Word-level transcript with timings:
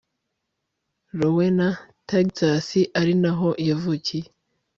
rowena, 1.19 1.67
texas, 2.09 2.67
ari 2.99 3.13
naho 3.21 3.47
yavukiye 3.69 4.27